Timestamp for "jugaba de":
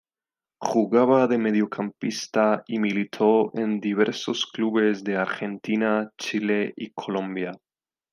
0.59-1.37